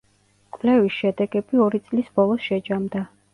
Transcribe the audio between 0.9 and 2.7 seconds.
შედეგები ორი წლის ბოლოს